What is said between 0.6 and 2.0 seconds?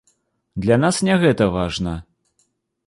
Для нас не гэта важна.